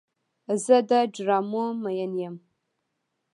زه 0.63 0.77
د 0.89 0.91
ډرامو 1.13 1.65
مین 1.83 2.11
یم. 2.21 2.35